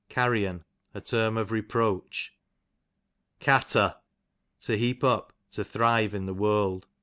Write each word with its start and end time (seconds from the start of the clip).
carrion, 0.09 0.65
a 0.95 0.99
term 1.01 1.37
of 1.37 1.51
reproach. 1.51 2.33
Catter, 3.39 3.97
to 4.61 4.75
heap 4.75 5.03
up, 5.03 5.31
to 5.51 5.63
thrive 5.63 6.15
in 6.15 6.25
the 6.25 6.33
world. 6.33 6.87